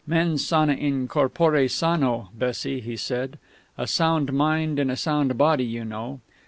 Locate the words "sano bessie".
1.67-2.79